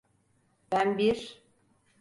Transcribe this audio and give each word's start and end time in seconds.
Ben 0.71 0.97
bir… 0.97 1.41